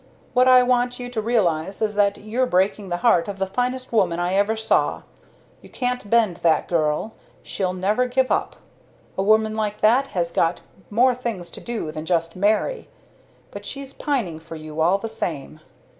What 0.33 0.47
I 0.47 0.63
want 0.63 0.99
you 0.99 1.11
to 1.11 1.21
realize 1.21 1.79
is 1.79 1.93
that 1.93 2.17
you're 2.17 2.47
breaking 2.47 2.89
the 2.89 2.97
heart 3.05 3.27
of 3.27 3.37
the 3.37 3.45
finest 3.45 3.93
woman 3.93 4.19
I 4.19 4.33
ever 4.33 4.57
saw. 4.57 5.03
You 5.61 5.69
can't 5.69 6.09
bend 6.09 6.37
that 6.37 6.67
girl 6.67 7.13
she'll 7.43 7.73
never 7.75 8.07
give 8.07 8.31
up. 8.31 8.55
A 9.15 9.21
woman 9.21 9.55
like 9.55 9.81
that 9.81 10.07
has 10.17 10.31
got 10.31 10.61
more 10.89 11.13
things 11.13 11.51
to 11.51 11.61
do 11.61 11.91
than 11.91 12.07
just 12.07 12.35
marry! 12.35 12.89
But 13.51 13.63
she's 13.63 13.93
pining 13.93 14.39
for 14.39 14.55
you 14.55 14.81
all 14.81 14.97
the 14.97 15.07
same. 15.07 15.59